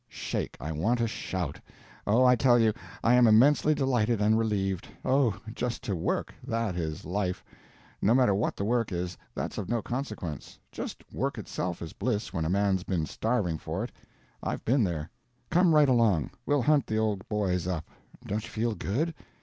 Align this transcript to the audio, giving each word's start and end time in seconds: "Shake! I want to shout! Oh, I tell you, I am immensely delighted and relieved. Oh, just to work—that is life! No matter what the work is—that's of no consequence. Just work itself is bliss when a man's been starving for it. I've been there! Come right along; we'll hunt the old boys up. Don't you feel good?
"Shake! 0.09 0.57
I 0.59 0.71
want 0.71 0.97
to 0.97 1.07
shout! 1.07 1.61
Oh, 2.07 2.25
I 2.25 2.35
tell 2.35 2.57
you, 2.57 2.73
I 3.03 3.13
am 3.13 3.27
immensely 3.27 3.75
delighted 3.75 4.19
and 4.19 4.35
relieved. 4.35 4.87
Oh, 5.05 5.39
just 5.53 5.83
to 5.83 5.95
work—that 5.95 6.75
is 6.75 7.05
life! 7.05 7.43
No 8.01 8.15
matter 8.15 8.33
what 8.33 8.55
the 8.55 8.65
work 8.65 8.91
is—that's 8.91 9.59
of 9.59 9.69
no 9.69 9.83
consequence. 9.83 10.57
Just 10.71 11.03
work 11.13 11.37
itself 11.37 11.83
is 11.83 11.93
bliss 11.93 12.33
when 12.33 12.45
a 12.45 12.49
man's 12.49 12.81
been 12.81 13.05
starving 13.05 13.59
for 13.59 13.83
it. 13.83 13.91
I've 14.41 14.65
been 14.65 14.83
there! 14.83 15.11
Come 15.51 15.71
right 15.75 15.87
along; 15.87 16.31
we'll 16.47 16.63
hunt 16.63 16.87
the 16.87 16.97
old 16.97 17.29
boys 17.29 17.67
up. 17.67 17.85
Don't 18.25 18.43
you 18.43 18.49
feel 18.49 18.73
good? 18.73 19.13